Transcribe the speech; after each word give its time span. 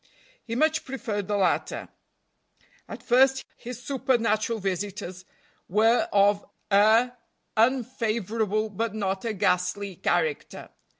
He 0.43 0.55
much 0.55 0.83
preferred 0.83 1.27
the 1.27 1.37
latter. 1.37 1.87
At 2.89 3.03
first, 3.03 3.45
his 3.55 3.83
supernatural 3.83 4.57
visitors 4.57 5.25
were 5.67 6.09
of 6.11 6.43
a 6.71 7.11
unfavorable 7.55 8.69
but 8.71 8.95
not 8.95 9.25
a 9.25 9.33
ghastly 9.33 9.95
character. 9.97 10.69